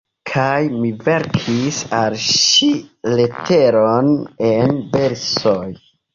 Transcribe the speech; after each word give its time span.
Kaj 0.27 0.59
mi 0.77 0.87
verkis 1.07 1.81
al 1.97 2.15
ŝi 2.29 2.71
leteron 3.17 4.11
en 4.51 4.77
versoj». 4.99 5.63